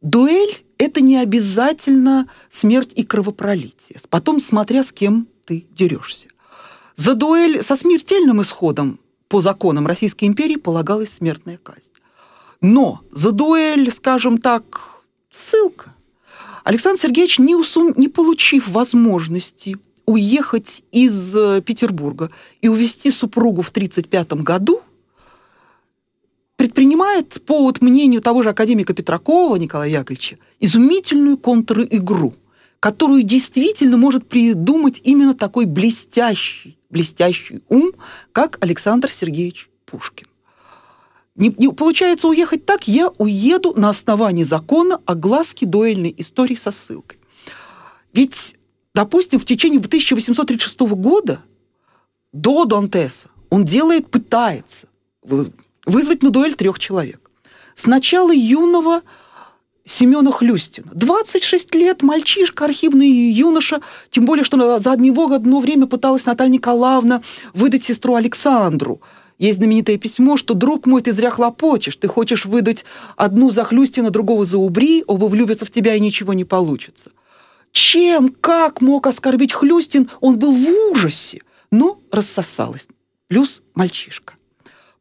[0.00, 3.98] Дуэль– это не обязательно смерть и кровопролитие.
[4.08, 6.28] Потом, смотря с кем ты дерешься.
[6.94, 11.92] За дуэль со смертельным исходом по законам Российской империи полагалась смертная казнь.
[12.60, 15.94] Но за дуэль, скажем так, ссылка.
[16.64, 22.30] Александр Сергеевич, не, усун, не получив возможности уехать из э, Петербурга
[22.62, 24.80] и увезти супругу в 1935 году,
[26.56, 32.34] предпринимает, по вот мнению того же академика Петракова Николая Яковлевича, изумительную контр-игру,
[32.80, 37.92] которую действительно может придумать именно такой блестящий, блестящий ум,
[38.32, 40.26] как Александр Сергеевич Пушкин.
[41.34, 46.72] Не, не получается уехать так, я уеду на основании закона о глазке дуэльной истории со
[46.72, 47.18] ссылкой.
[48.12, 48.56] Ведь,
[48.94, 51.42] допустим, в течение 1836 года
[52.32, 54.88] до Дантеса он делает, пытается
[55.22, 57.30] вызвать на дуэль трех человек.
[57.74, 59.02] Сначала юного
[59.88, 60.90] Семена Хлюстина.
[60.92, 67.22] 26 лет, мальчишка, архивный юноша, тем более, что за него одно время пыталась Наталья Николаевна
[67.54, 69.00] выдать сестру Александру.
[69.38, 72.84] Есть знаменитое письмо, что «Друг мой, ты зря хлопочешь, ты хочешь выдать
[73.16, 77.10] одну за Хлюстина, другого за Убри, оба влюбятся в тебя, и ничего не получится».
[77.72, 82.88] Чем, как мог оскорбить Хлюстин, он был в ужасе, но рассосалась.
[83.28, 84.34] Плюс мальчишка.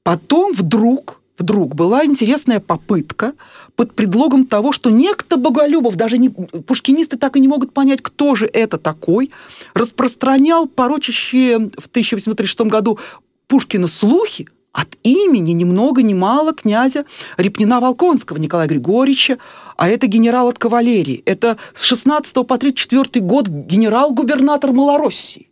[0.04, 3.34] Потом вдруг, вдруг была интересная попытка
[3.76, 8.36] под предлогом того, что некто Боголюбов, даже не, пушкинисты так и не могут понять, кто
[8.36, 9.30] же это такой,
[9.74, 13.00] распространял порочащие в 1836 году
[13.48, 17.06] Пушкина слухи от имени ни много ни мало князя
[17.38, 19.40] Репнина Волконского Николая Григорьевича,
[19.76, 21.24] а это генерал от кавалерии.
[21.26, 25.50] Это с 16 по 34 год генерал-губернатор Малороссии.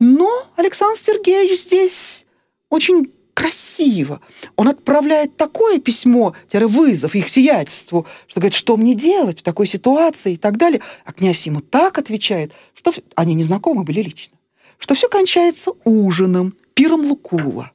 [0.00, 2.26] Но Александр Сергеевич здесь
[2.70, 4.20] очень красиво.
[4.56, 10.34] Он отправляет такое письмо, вызов их сиятельству, что говорит, что мне делать в такой ситуации
[10.34, 10.80] и так далее.
[11.04, 14.36] А князь ему так отвечает, что они не знакомы были лично,
[14.78, 17.70] что все кончается ужином, пиром Лукула.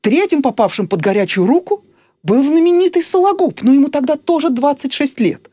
[0.00, 1.84] Третьим попавшим под горячую руку
[2.22, 5.50] был знаменитый Сологуб, но ему тогда тоже 26 лет.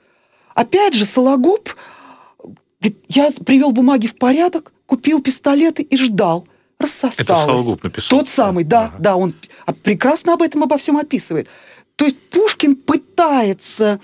[0.56, 1.76] Опять же, Сологуб,
[3.10, 6.47] я привел бумаги в порядок, купил пистолеты и ждал–
[6.80, 7.20] рассосалось.
[7.20, 8.20] Это Сологуб написал.
[8.20, 8.96] Тот самый, да, ага.
[9.00, 9.34] да, он
[9.84, 11.48] прекрасно об этом обо всем описывает.
[11.96, 14.00] То есть Пушкин пытается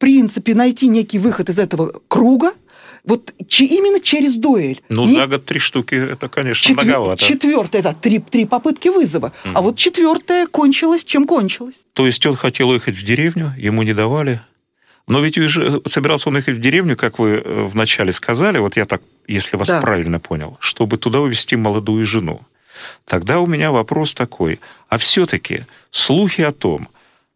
[0.00, 2.52] принципе, найти некий выход из этого круга,
[3.04, 4.82] вот че, именно через дуэль.
[4.88, 7.24] Ну, Не- за год три штуки, это, конечно, четвер- многовато.
[7.24, 9.32] Четвертая, это три, три попытки вызова.
[9.54, 11.86] А вот четвертая кончилась, чем кончилась.
[11.92, 14.40] То есть он хотел уехать в деревню, ему не давали.
[15.10, 18.84] Но ведь уже собирался он ехать в деревню, как вы э, вначале сказали, вот я
[18.84, 19.80] так, если вас Да.
[19.80, 22.42] правильно понял, чтобы туда увезти молодую жену.
[23.06, 24.60] Тогда у меня вопрос такой.
[24.88, 26.88] А все-таки слухи о том,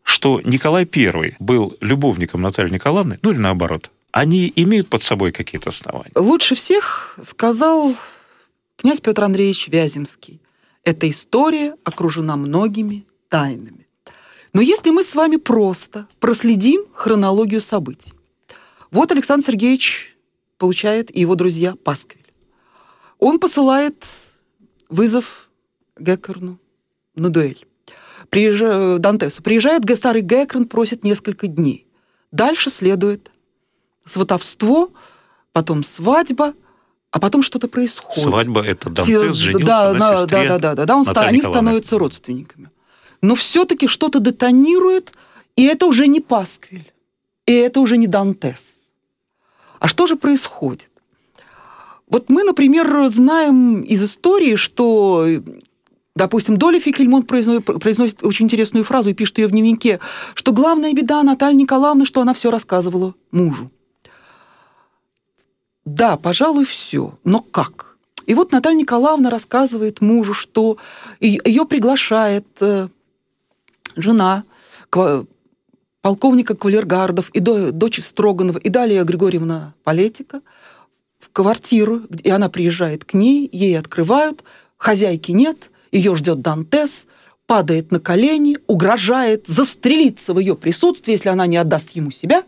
[0.05, 5.71] что Николай I был любовником Натальи Николаевны, ну или наоборот, они имеют под собой какие-то
[5.71, 6.13] основания?
[6.15, 7.97] Лучше всех сказал
[8.77, 10.41] князь Петр Андреевич Вяземский.
[10.85, 13.84] Эта история окружена многими тайнами.
[14.55, 18.15] Но если мы с вами просто проследим хронологию событий.
[18.93, 20.17] Вот Александр Сергеевич
[20.59, 22.25] получает и его друзья Пасквиль.
[23.19, 24.05] Он посылает
[24.89, 25.51] вызов
[25.99, 26.59] Геккерну
[27.17, 27.67] на дуэль.
[28.31, 29.43] Приезжа- Дантесу.
[29.43, 31.87] Приезжает старый Геккерн, просит несколько дней.
[32.31, 33.33] Дальше следует
[34.05, 34.93] сватовство,
[35.53, 36.55] потом свадьба,
[37.11, 38.23] а потом что-то происходит.
[38.23, 41.43] Свадьба– это Дантес женился да, на да, сестре да, да, да, да, он ста- они
[41.43, 42.71] становятся родственниками.
[43.25, 45.13] Но все-таки что-то детонирует,
[45.57, 46.93] и это уже не Пасквиль,
[47.47, 48.81] и это уже не Дантес.
[49.79, 50.91] А что же происходит?
[52.07, 55.27] Вот мы, например, знаем из истории, что,
[56.15, 60.01] допустим, Доля Фикельмон произносит, произносит очень интересную фразу и пишет ее в дневнике,
[60.35, 63.71] что главная беда Натальи Николаевны, что она все рассказывала мужу.
[65.87, 67.19] Да, пожалуй, все.
[67.25, 67.97] Но как?
[68.27, 70.77] И вот Наталья Николаевна рассказывает мужу, что
[71.21, 72.89] ее приглашает э,
[73.97, 74.45] жена
[76.03, 80.43] полковника Кавалергардов и до- дочь Строганова, и далее Григорьевна Полетика
[81.19, 84.45] в квартиру, и она приезжает к ней, ей открывают,
[84.77, 87.07] хозяйки нет, ее ждет Дантес,
[87.47, 92.45] падает на колени, угрожает застрелиться в ее присутствии, если она не отдаст ему себя.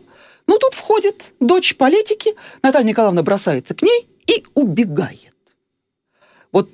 [0.47, 5.33] Ну, тут входит дочь политики, Наталья Николаевна бросается к ней и убегает.
[6.51, 6.69] Вот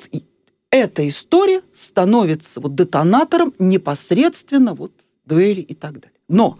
[0.73, 4.91] эта история становится вот детонатором непосредственно вот
[5.23, 6.19] дуэли и так далее.
[6.27, 6.57] Но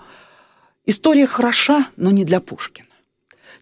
[0.86, 2.88] история хороша, но не для Пушкина.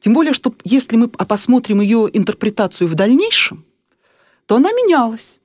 [0.02, 3.64] Тем более, что если мы посмотрим ее интерпретацию в дальнейшем,
[4.46, 5.40] то она менялась.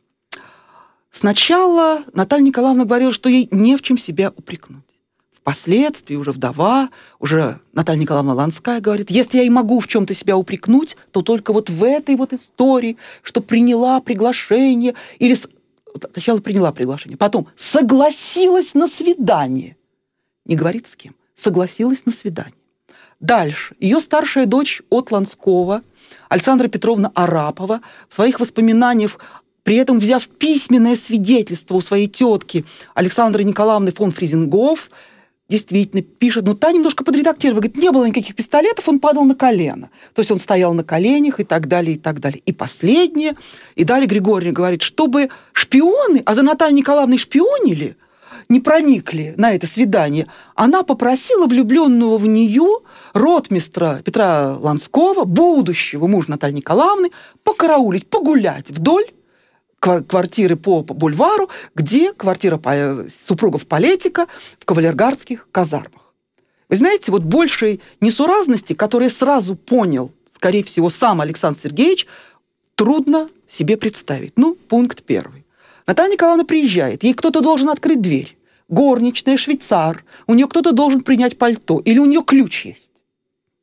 [1.11, 4.86] Сначала Наталья Николаевна говорила, что ей не в чем себя упрекнуть.
[5.47, 10.37] Впоследствии уже вдова, уже Наталья Николаевна Ланская говорит, если я и могу в чем-то себя
[10.37, 15.39] упрекнуть, то только вот в этой вот истории, что приняла приглашение, или
[16.13, 19.77] сначала приняла приглашение, потом согласилась на свидание.
[20.47, 21.15] Не говорит с кем.
[21.37, 22.59] Согласилась на свидание.
[23.21, 23.77] Дальше.
[23.79, 25.83] Ее старшая дочь от Ланского,
[26.29, 29.21] Александра Петровна Арапова, в своих воспоминаниях,
[29.63, 34.91] при этом взяв письменное свидетельство у своей тетки Александры Николаевны фон Фризингов,
[35.49, 39.91] действительно пишет, но та немножко подредактировала, говорит, не было никаких пистолетов, он падал на колено.
[40.15, 42.43] То есть он стоял на коленях и так далее, и так далее.
[42.47, 43.35] И последнее,
[43.77, 47.97] и далее Григорий говорит, чтобы шпионы, а за Натальей Николаевной шпионили,
[48.49, 52.81] не проникли на это свидание, она попросила влюбленного в нее
[53.13, 57.11] ротмистра Петра Ланского, будущего мужа Натальи Николаевны,
[57.45, 59.07] покараулить, погулять вдоль
[60.09, 64.27] квартиры по, бульвару, где квартира по- супругов Политика
[64.59, 66.15] в кавалергардских казармах.
[66.69, 72.07] Вы знаете, вот большей несуразности, которую сразу понял, скорее всего, сам Александр Сергеевич,
[72.75, 74.33] трудно себе представить.
[74.37, 75.45] Ну, пункт первый.
[75.87, 78.37] Наталья Николаевна приезжает, ей кто-то должен открыть дверь.
[78.69, 82.93] Горничная, швейцар, у нее кто-то должен принять пальто, или у нее ключ есть.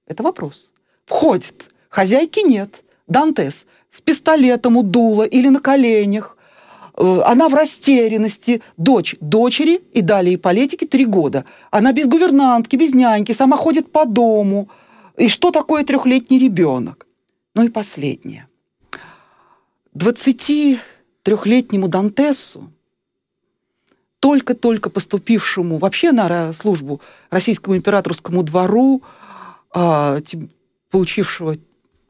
[0.07, 0.71] Это вопрос.
[1.05, 6.35] Входит, хозяйки нет, Дантес с пистолетом у дула или на коленях.
[6.97, 8.63] Э, Она в растерянности.
[8.75, 11.45] Дочь дочери и далее политики три года.
[11.69, 14.67] Она без гувернантки, без няньки, сама ходит по дому.
[15.15, 17.05] И что такое трехлетний ребенок?
[17.53, 18.47] Ну и последнее.
[19.95, 22.71] 23-летнему Дантесу,
[24.19, 29.03] только-только поступившему вообще на службу российскому императорскому двору,
[29.69, 30.19] а,
[30.89, 31.57] получившего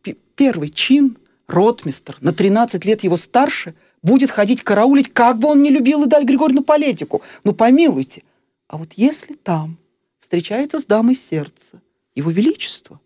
[0.02, 5.64] пе- первый чин, ротмистр, на 13 лет его старше, будет ходить караулить, как бы он
[5.64, 7.22] не любил Идаль Григорьевну Политику.
[7.44, 8.24] Ну, помилуйте.
[8.68, 9.78] А вот если там
[10.20, 11.82] встречается с дамой сердца,
[12.16, 13.00] его величество,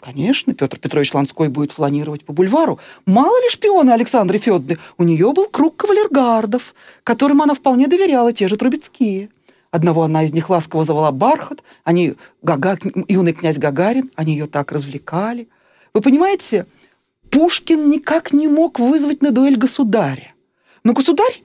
[0.00, 2.78] Конечно, Петр Петрович Ланской будет фланировать по бульвару.
[3.04, 8.48] Мало ли шпиона Александры Федоровны, у нее был круг кавалергардов, которым она вполне доверяла, те
[8.48, 9.28] же Трубецкие.
[9.70, 14.72] Одного она из них ласково звала Бархат, они, Гага, юный князь Гагарин, они ее так
[14.72, 15.48] развлекали.
[15.92, 16.66] Вы понимаете,
[17.30, 20.34] Пушкин никак не мог вызвать на дуэль государя.
[20.84, 21.42] Но государь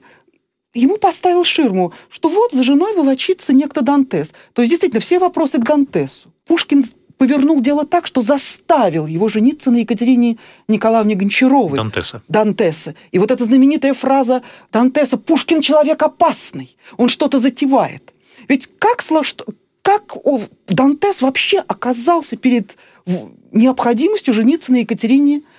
[0.74, 4.32] ему поставил ширму, что вот за женой волочится некто Дантес.
[4.52, 6.32] То есть, действительно, все вопросы к Дантесу.
[6.46, 6.84] Пушкин
[7.18, 11.78] повернул дело так, что заставил его жениться на Екатерине Николаевне Гончаровой.
[11.78, 12.22] Дантеса.
[12.28, 12.94] Дантеса.
[13.10, 18.12] И вот эта знаменитая фраза Дантеса «Пушкин человек опасный, он что-то затевает».
[18.48, 19.02] Ведь как,
[19.82, 20.16] как
[20.68, 22.76] Дантес вообще оказался перед
[23.52, 25.55] необходимостью жениться на Екатерине Николаевне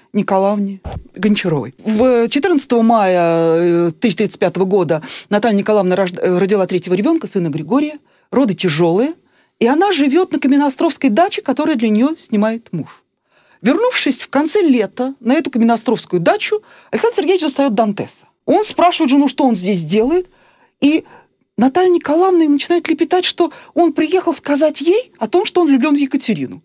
[1.15, 1.75] Гончаровой.
[1.83, 7.99] В 14 мая 1035 года Наталья Николаевна родила третьего ребенка, сына Григория.
[8.31, 9.13] Роды тяжелые–
[9.59, 13.03] и она живет на Каменостровской даче, которую для нее снимает муж.
[13.61, 18.27] Вернувшись в конце лета на эту Каменостровскую дачу, Александр Сергеевич застает Дантеса.
[18.45, 20.29] Он спрашивает жену, что он здесь делает,
[20.79, 21.05] и
[21.57, 25.99] Наталья Николаевна начинает лепетать, что он приехал сказать ей о том, что он влюблен в
[25.99, 26.61] Екатерину.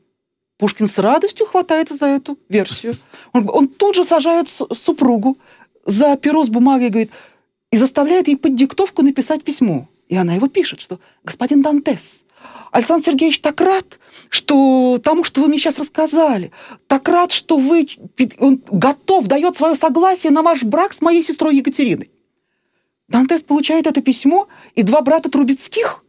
[0.63, 2.97] Пушкин с радостью хватается за эту версию.
[3.33, 5.37] Он, он тут же сажает супругу
[5.85, 7.11] за перо с бумагой и говорит,
[7.73, 9.89] и заставляет ей под диктовку написать письмо.
[10.07, 12.27] И она его пишет, что «Господин Дантес,
[12.71, 13.99] Александр Сергеевич так рад,
[14.29, 16.53] что тому, что вы мне сейчас рассказали,
[16.87, 17.89] так рад, что вы,
[18.39, 22.13] он готов, дает свое согласие на ваш брак с моей сестрой Екатериной.
[23.09, 24.47] Дантес получает это письмо,
[24.77, 26.05] и два брата Трубецких,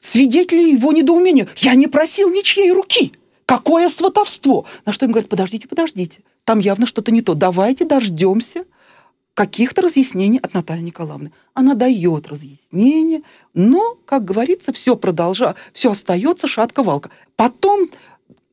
[0.00, 1.46] свидетели его недоумения.
[1.58, 3.12] Я не просил ничьей руки.
[3.46, 4.66] Какое сватовство?
[4.84, 6.20] На что им говорят, подождите, подождите.
[6.44, 7.34] Там явно что-то не то.
[7.34, 8.64] Давайте дождемся
[9.34, 11.30] каких-то разъяснений от Натальи Николаевны.
[11.54, 13.22] Она дает разъяснения,
[13.54, 17.10] но, как говорится, все продолжа, все остается шатко-валко.
[17.36, 17.86] Потом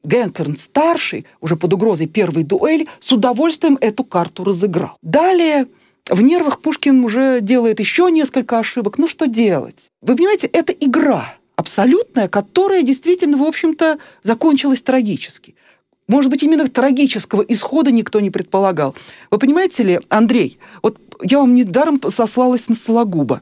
[0.03, 4.97] Генкерн старший, уже под угрозой первой дуэли, с удовольствием эту карту разыграл.
[5.01, 5.67] Далее
[6.09, 8.97] в нервах Пушкин уже делает еще несколько ошибок.
[8.97, 9.87] Ну что делать?
[10.01, 15.55] Вы понимаете, это игра абсолютная, которая действительно, в общем-то, закончилась трагически.
[16.07, 18.95] Может быть, именно трагического исхода никто не предполагал.
[19.31, 23.41] Вы понимаете ли, Андрей, вот я вам недаром сослалась на Сологуба.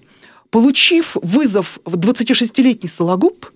[0.52, 3.52] Получив вызов в 26-летний Сологуб,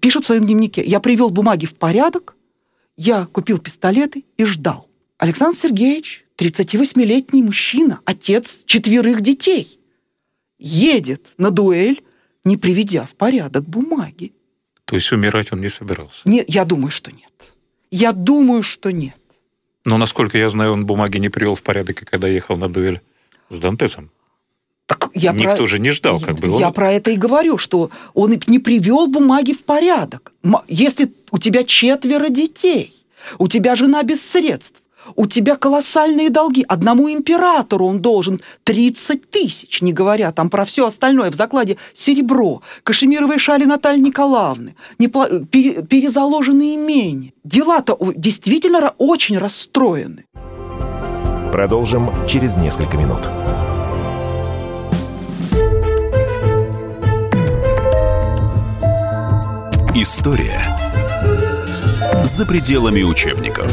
[0.00, 2.36] пишет в своем дневнике, я привел бумаги в порядок,
[2.96, 4.88] я купил пистолеты и ждал.
[5.18, 9.78] Александр Сергеевич, 38-летний мужчина, отец четверых детей,
[10.58, 12.02] едет на дуэль,
[12.44, 14.32] не приведя в порядок бумаги.
[14.84, 16.20] То есть умирать он не собирался?
[16.24, 17.52] Нет, я думаю, что нет.
[17.90, 19.16] Я думаю, что нет.
[19.84, 23.00] Но, насколько я знаю, он бумаги не привел в порядок, и когда ехал на дуэль
[23.50, 24.10] с Дантесом.
[24.86, 25.66] Так я Никто про...
[25.66, 26.48] же не ждал, как бы.
[26.58, 26.72] Я он...
[26.74, 30.32] про это и говорю, что он не привел бумаги в порядок.
[30.68, 32.94] Если у тебя четверо детей,
[33.38, 34.82] у тебя жена без средств,
[35.16, 36.64] у тебя колоссальные долги.
[36.68, 41.30] Одному императору он должен 30 тысяч, не говоря там про все остальное.
[41.30, 45.28] В закладе серебро, кашемировые шали Натальи Николаевны, непла...
[45.28, 47.32] перезаложенные имения.
[47.44, 50.24] Дела-то действительно очень расстроены.
[51.52, 53.28] Продолжим через несколько минут.
[59.94, 60.60] История
[62.24, 63.72] за пределами учебников.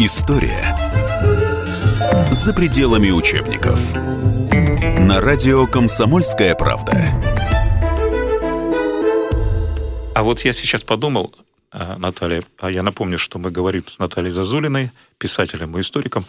[0.00, 0.76] История
[2.30, 3.94] за пределами учебников.
[3.96, 6.92] На радио «Комсомольская правда».
[10.14, 11.34] А вот я сейчас подумал,
[11.72, 16.26] а, Наталья, а я напомню, что мы говорим с Натальей Зазулиной, писателем и историком,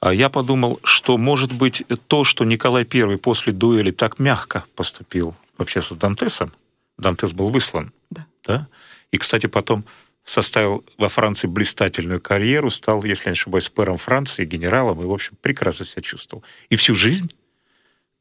[0.00, 5.36] а я подумал, что, может быть, то, что Николай I после дуэли так мягко поступил
[5.56, 6.50] вообще с Дантесом,
[6.98, 8.26] Дантес был выслан, да.
[8.44, 8.66] Да?
[9.14, 9.84] и, кстати, потом
[10.24, 15.12] составил во Франции блистательную карьеру, стал, если я не ошибаюсь, пэром Франции, генералом, и, в
[15.12, 16.44] общем, прекрасно себя чувствовал.
[16.70, 17.34] И всю жизнь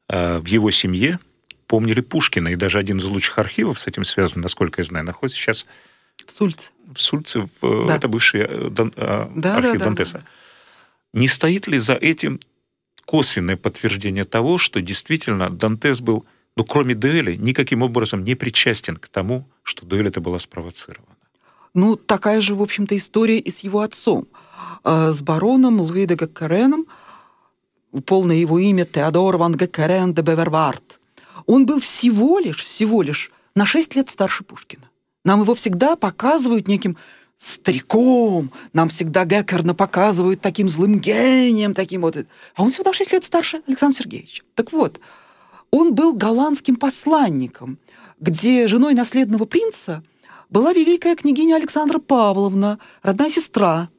[0.10, 1.20] э, в его семье
[1.68, 5.40] помнили Пушкина, и даже один из лучших архивов с этим связан, насколько я знаю, находится
[5.40, 5.66] сейчас...
[6.26, 6.70] В Сульце.
[6.94, 7.96] В Сульце, в, да.
[7.96, 10.18] это бывший э, Дон, э, да, архив да, Дантеса.
[10.20, 11.20] Да.
[11.20, 12.42] Не стоит ли за этим
[13.06, 16.26] косвенное подтверждение того, что действительно Дантес был,
[16.58, 21.13] ну, кроме дуэли, никаким образом не причастен к тому, что дуэль это была спровоцирована?
[21.74, 24.28] Ну, такая же, в общем-то, история и с его отцом,
[24.84, 26.86] э, с бароном Луи де Гаккареном,
[28.06, 31.00] полное его имя Теодор ван Гаккарен де Бевервард.
[31.46, 34.90] Он был всего лишь, всего лишь на 6 лет старше Пушкина.
[35.26, 36.98] Нам его всегда показывают неким
[37.38, 42.18] стариком, нам всегда Геккерна показывают таким злым гением, таким вот.
[42.56, 44.44] А он всего на 6 лет старше Александра Сергеевича.
[44.56, 45.00] Так вот,
[45.72, 47.78] он был голландским посланником,
[48.20, 50.04] где женой наследного принца
[50.54, 53.90] была великая княгиня Александра Павловна, родная сестра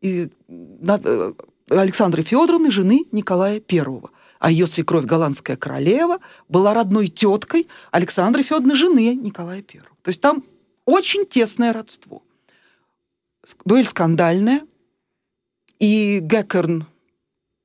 [0.00, 1.32] и, э,
[1.68, 4.00] Александры Федоровны, жены Николая I.
[4.38, 6.16] А ее свекровь, голландская королева,
[6.48, 9.82] была родной теткой Александры Федоровны, жены Николая I.
[10.02, 10.42] То есть там
[10.86, 12.22] очень тесное родство.
[13.66, 14.62] Дуэль скандальная,
[15.78, 16.86] и Геккерн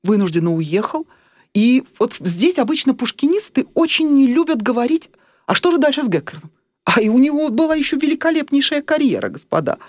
[0.03, 1.07] вынужденно уехал.
[1.53, 5.09] И вот здесь обычно пушкинисты очень не любят говорить,
[5.45, 6.51] а что же дальше с Геккерном?
[6.85, 9.79] А и у него была еще великолепнейшая карьера, господа.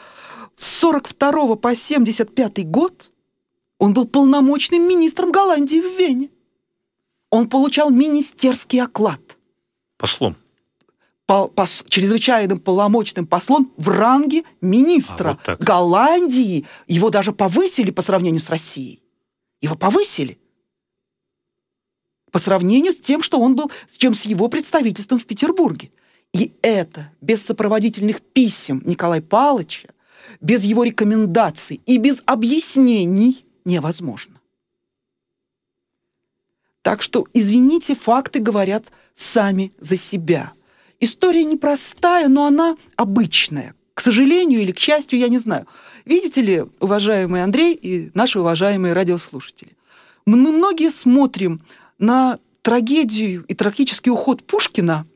[0.57, 3.12] С 42 по 75 год
[3.78, 6.30] он был полномочным министром Голландии в Вене.
[7.30, 9.20] Он получал министерский оклад.
[9.99, 10.36] Послом.
[11.26, 16.66] По, пос, чрезвычайным полномочным послом в ранге министра а, вот Голландии.
[16.86, 19.03] Его даже повысили по сравнению с Россией.
[19.61, 20.38] Его повысили.
[22.30, 25.90] По сравнению с тем, что он был, с чем с его представительством в Петербурге.
[26.37, 29.89] И это без сопроводительных писем Николая Павловича,
[30.43, 34.39] без его рекомендаций и без объяснений невозможно.
[36.82, 40.53] Так что, извините, факты говорят сами за себя.
[41.01, 43.74] История непростая, но она обычная.
[43.95, 45.66] К сожалению или к счастью, я не знаю.
[46.05, 49.74] Видите ли, уважаемый Андрей и наши уважаемые радиослушатели,
[50.26, 51.62] мы многие смотрим
[51.99, 55.07] на трагедию и трагический уход Пушкина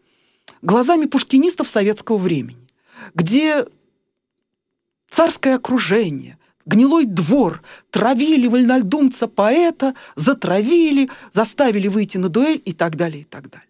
[0.63, 2.69] глазами пушкинистов советского времени,
[3.15, 3.67] где
[5.09, 13.25] царское окружение, гнилой двор, травили вольнодумца-поэта, затравили, заставили выйти на дуэль и так далее, и
[13.25, 13.67] так далее.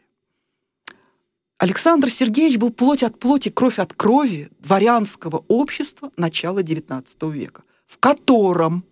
[1.58, 7.98] Александр Сергеевич был плоть от плоти, кровь от крови дворянского общества начала XIX века, в
[7.98, 8.82] котором,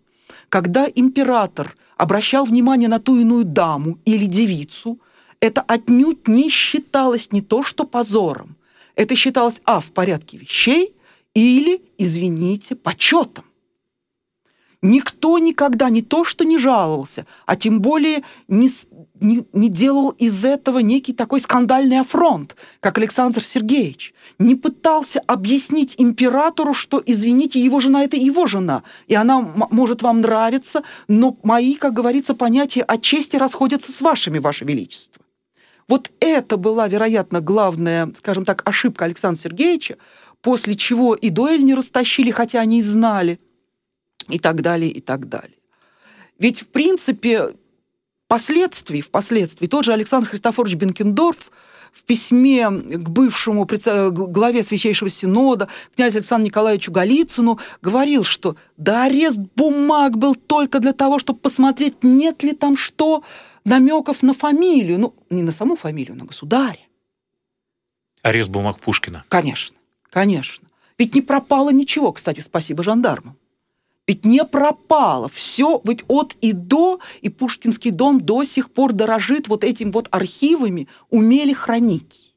[0.50, 5.00] когда император обращал внимание на ту иную даму или девицу,
[5.40, 8.56] это отнюдь не считалось не то что позором,
[8.94, 10.94] это считалось, а, в порядке вещей,
[11.34, 13.44] или, извините, почетом.
[14.80, 18.70] Никто никогда не то что не жаловался, а тем более не,
[19.20, 24.14] не, не делал из этого некий такой скандальный афронт, как Александр Сергеевич.
[24.38, 30.20] Не пытался объяснить императору, что, извините, его жена– это его жена, и она может вам
[30.20, 35.17] нравиться, но мои, как говорится, понятия о чести расходятся с вашими, Ваше Величество.
[35.88, 39.96] Вот это была, вероятно, главная, скажем так, ошибка Александра Сергеевича,
[40.42, 43.40] после чего и дуэль не растащили, хотя они и знали–
[44.28, 45.56] и так далее, и так далее.
[46.38, 47.54] Ведь, в принципе,
[48.26, 51.50] впоследствии, впоследствии тот же Александр Христофорович Бенкендорф
[51.92, 59.38] в письме к бывшему главе Священного Синода, князю Александру Николаевичу Голицыну, говорил, что да арест
[59.56, 63.24] бумаг был только для того, чтобы посмотреть, нет ли там что,
[63.68, 64.98] намеков на фамилию.
[64.98, 66.80] Ну, не на саму фамилию, на государя.
[68.22, 69.24] Арест бумаг Пушкина.
[69.28, 69.76] Конечно,
[70.10, 70.68] конечно.
[70.98, 73.36] Ведь не пропало ничего, кстати, спасибо жандармам.
[74.06, 75.28] Ведь не пропало.
[75.28, 80.08] Все ведь от и до, и Пушкинский дом до сих пор дорожит вот этим вот
[80.10, 82.34] архивами, умели хранить.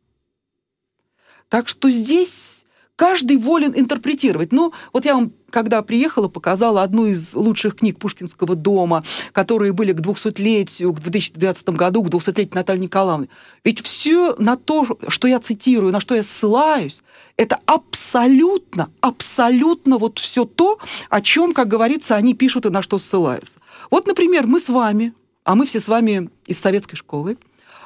[1.48, 2.61] Так что здесь
[3.02, 4.54] каждый волен интерпретировать.
[4.54, 9.92] Ну, вот я вам, когда приехала, показала одну из лучших книг Пушкинского дома, которые были
[9.92, 13.28] к 200-летию, в 2012 году, к 200-летию Натальи Николаевны.
[13.64, 17.02] Ведь все на то, что я цитирую, на что я ссылаюсь,
[17.38, 20.78] это абсолютно, абсолютно вот все то,
[21.10, 23.58] о чем, как говорится, они пишут и на что ссылаются.
[23.90, 27.40] Вот, например, мы с вами, а мы все с вами из советской школы,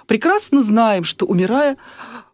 [0.07, 1.77] прекрасно знаем, что, умирая,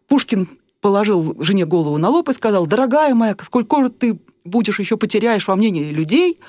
[0.08, 0.48] Пушкин
[0.82, 5.56] положил жене голову на лоб и сказал, дорогая моя, сколько ты будешь еще потеряешь во
[5.56, 6.40] мнении людей,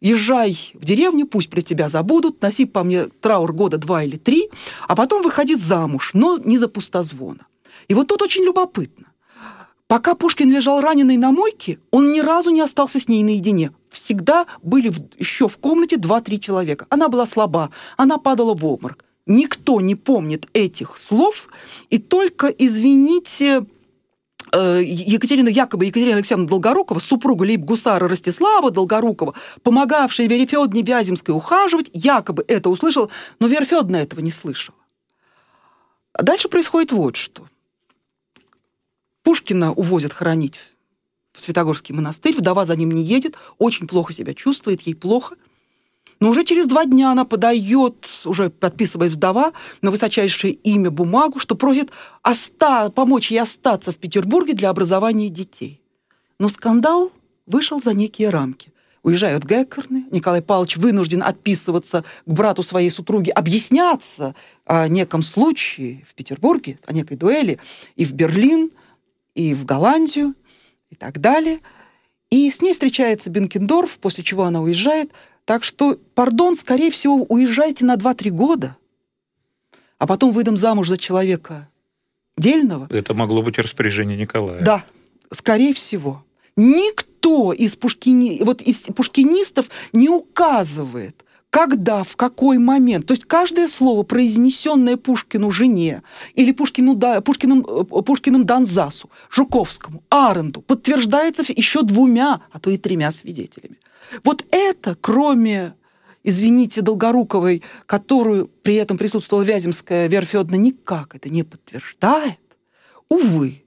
[0.00, 4.50] езжай в деревню, пусть про тебя забудут, носи по мне траур года два или три,
[4.86, 7.46] а потом выходи замуж, но не за пустозвона.
[7.88, 9.06] И вот тут очень любопытно.
[9.86, 13.70] Пока Пушкин лежал раненый на мойке, он ни разу не остался с ней наедине.
[13.88, 16.84] Всегда были еще в комнате два-три человека.
[16.90, 19.06] Она была слаба, она падала в обморок.
[19.24, 21.48] Никто не помнит этих слов,
[21.88, 23.64] и только, извините,
[24.52, 32.44] Екатерина, якобы Екатерина Алексеевна Долгорукова, супруга лейб-гусара Ростислава Долгорукова, помогавшая Вере Федоровне Вяземской ухаживать, якобы
[32.48, 34.76] это услышала, но Вера Федоровна этого не слышала.
[36.12, 37.46] А дальше происходит вот что–
[39.28, 40.60] Пушкина увозят хоронить
[41.34, 45.36] в Святогорский монастырь, вдова за ним не едет, очень плохо себя чувствует, ей плохо.
[46.20, 49.52] Но уже через два дня она подает, уже подписывает вдова,
[49.82, 51.90] на высочайшее имя бумагу, что просит
[52.22, 55.80] оста помочь ей остаться в Петербурге для образования детей.
[56.38, 57.12] Но скандал
[57.46, 58.72] вышел за некие рамки.
[59.04, 64.34] Уезжают Геккерны, Николай Павлович вынужден отписываться к брату своей супруги, объясняться
[64.66, 67.60] о неком случае в Петербурге, о некой дуэли,
[67.94, 68.72] и в Берлин,
[69.34, 70.34] и в Голландию,
[70.90, 71.60] и так далее.
[72.30, 75.12] И с ней встречается Бенкендорф, после чего она уезжает.
[75.48, 78.76] Так что, пардон, скорее всего, уезжайте на 2-3 года,
[79.96, 81.70] а потом выйдем замуж за человека
[82.36, 82.86] дельного.
[82.90, 84.60] Это могло быть распоряжение Николая.
[84.60, 84.84] Да,
[85.32, 86.22] скорее всего.
[86.54, 88.42] Никто из, пушкини...
[88.44, 93.06] вот из пушкинистов не указывает, когда, в какой момент.
[93.06, 96.02] То есть каждое слово, произнесенное Пушкину жене
[96.34, 102.76] или Пушкину, да, Пушкиным, э, Пушкиным Донзасу, Жуковскому, Аренду, подтверждается еще двумя, а то и
[102.76, 103.78] тремя свидетелями.
[104.24, 105.74] Вот это, кроме,
[106.24, 112.38] извините, Долгоруковой, которую при этом присутствовала Вяземская Вера Федоровна, никак это не подтверждает,
[113.08, 113.62] увы,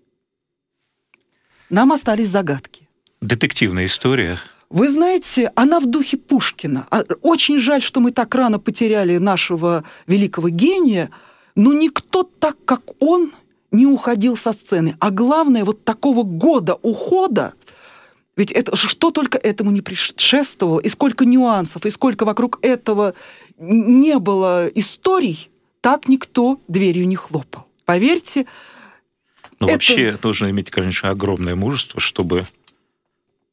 [1.70, 2.90] нам остались загадки.
[3.22, 4.40] Детективная история.
[4.70, 6.88] Вы знаете, она в духе Пушкина.
[6.90, 11.12] А, очень жаль, что мы так рано потеряли нашего великого гения,
[11.56, 13.32] но никто так, как он,
[13.72, 14.96] не уходил со сцены.
[15.00, 17.54] А главное, вот такого года ухода,
[18.38, 23.14] ведь это, что только этому не предшествовало, и сколько нюансов, и сколько вокруг этого
[23.58, 25.50] не было историй,
[25.82, 27.68] так никто дверью не хлопал.
[27.86, 28.46] Поверьте,
[29.60, 29.74] но это...
[29.74, 32.46] вообще нужно иметь, конечно, огромное мужество, чтобы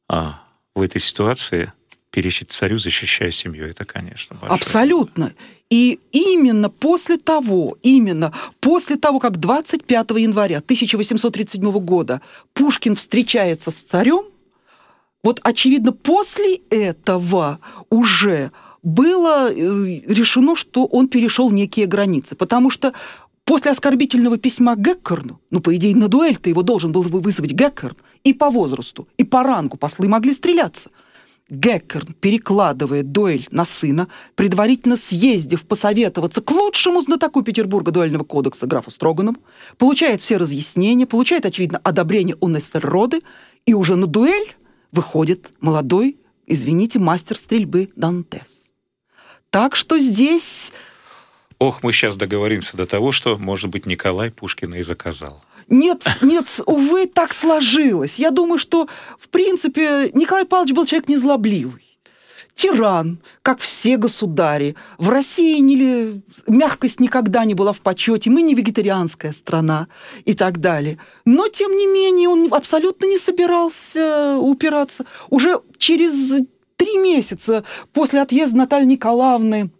[0.07, 1.73] а, в этой ситуации
[2.09, 3.67] перечить царю, защищая семью.
[3.67, 4.57] Это, конечно, большое.
[4.57, 5.33] Абсолютно.
[5.69, 12.21] И именно после того, именно после того, как 25 января 1837 года
[12.53, 14.25] Пушкин встречается с царем,
[15.23, 17.59] вот, очевидно, после этого
[17.89, 18.51] уже
[18.83, 19.53] было э,
[20.05, 22.93] решено, что он перешел некие границы, потому что
[23.49, 27.95] После оскорбительного письма Геккерну, ну, по идее, на дуэль-то его должен был бы вызвать Геккерн,
[28.23, 30.91] и по возрасту, и по рангу послы могли стреляться.
[31.49, 38.91] Геккерн перекладывает дуэль на сына, предварительно съездив посоветоваться к лучшему знатоку Петербурга дуэльного кодекса графу
[38.91, 39.37] Строганову,
[39.79, 43.23] получает все разъяснения, получает, очевидно, одобрение у Нессерроды,
[43.65, 44.55] и уже на дуэль
[44.91, 48.71] выходит молодой, извините, мастер стрельбы Дантес.
[49.49, 50.71] Так что здесь
[51.59, 55.43] Ох, мы сейчас договоримся до того, что, может быть, Николай Пушкина и заказал.
[55.67, 58.17] Нет, нет, увы, так сложилось.
[58.17, 58.87] Я думаю, что,
[59.19, 61.88] в принципе, Николай Павлович был человек незлобливый.
[62.59, 64.75] Тиран, как все государи.
[64.97, 68.29] В России не, мягкость никогда не была в почете.
[68.29, 69.87] Мы не вегетарианская страна
[70.25, 70.97] и так далее.
[71.23, 75.05] Но, тем не менее, он абсолютно не собирался упираться.
[75.29, 76.45] Уже через
[76.75, 79.71] три месяца после отъезда Натальи Николаевны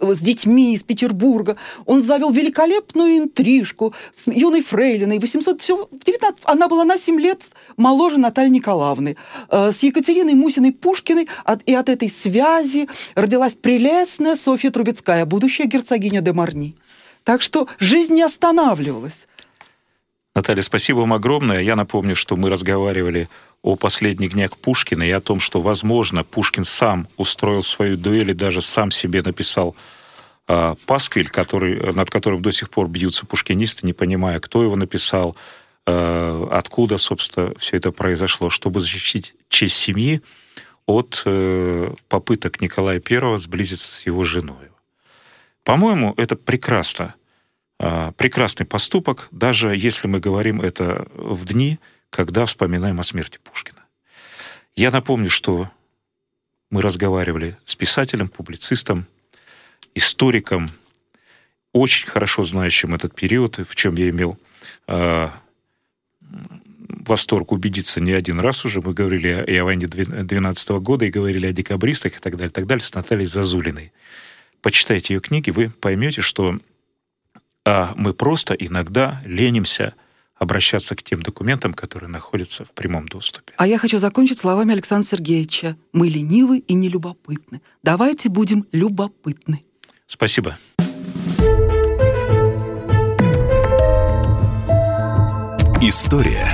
[0.00, 1.56] с детьми из Петербурга.
[1.86, 5.18] Он завел великолепную интрижку с юной фрейлиной.
[5.18, 7.42] 800, все, 19, она была на 7 лет
[7.76, 9.16] моложе Натальи Николаевны.
[9.48, 11.28] Э, с Екатериной Мусиной Пушкиной.
[11.66, 16.76] И от этой связи родилась прелестная Софья Трубецкая, будущая герцогиня де Марни.
[17.24, 19.26] Так что жизнь не останавливалась.
[20.34, 21.60] Наталья, спасибо вам огромное.
[21.60, 23.28] Я напомню, что мы разговаривали
[23.62, 28.34] о последних днях Пушкина и о том, что, возможно, Пушкин сам устроил свою дуэль и
[28.34, 29.76] даже сам себе написал
[30.48, 35.36] э, пасквиль, который, над которым до сих пор бьются пушкинисты, не понимая, кто его написал,
[35.86, 40.22] э, откуда, собственно, все это произошло, чтобы защитить честь семьи
[40.86, 44.70] от э, попыток Николая I сблизиться с его женой.
[45.64, 47.14] По-моему, это прекрасно.
[47.78, 51.78] Э, прекрасный поступок, даже если мы говорим это в дни,
[52.10, 53.84] когда вспоминаем о смерти Пушкина.
[54.76, 55.70] Я напомню, что
[56.70, 59.06] мы разговаривали с писателем, публицистом,
[59.94, 60.70] историком,
[61.72, 64.38] очень хорошо знающим этот период, в чем я имел
[64.88, 65.28] э,
[66.88, 68.80] восторг убедиться не один раз уже.
[68.80, 72.52] Мы говорили и о войне 12 года, и говорили о декабристах и так далее, и
[72.52, 73.92] так далее, с Натальей Зазулиной.
[74.62, 76.58] Почитайте ее книги, вы поймете, что
[77.64, 79.94] а, мы просто иногда ленимся–
[80.40, 83.52] обращаться к тем документам, которые находятся в прямом доступе.
[83.56, 85.76] А я хочу закончить словами Александра Сергеевича.
[85.92, 87.60] Мы ленивы и нелюбопытны.
[87.84, 89.64] Давайте будем любопытны.
[90.06, 90.58] Спасибо.
[95.82, 96.50] История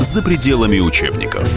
[0.00, 1.48] за пределами учебников.